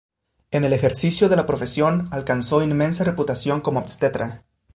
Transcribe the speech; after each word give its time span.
En 0.49 0.63
el 0.63 0.73
ejercicio 0.73 1.29
de 1.29 1.35
la 1.35 1.45
profesión 1.45 2.07
alcanzó 2.09 2.63
inmensa 2.63 3.03
reputación 3.03 3.61
como 3.61 3.81
obstetra. 3.81 4.45